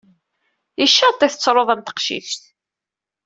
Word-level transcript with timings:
Icaṭ 0.85 1.19
ay 1.21 1.31
tettruḍ 1.31 1.69
am 1.73 1.81
teqcict! 1.83 2.41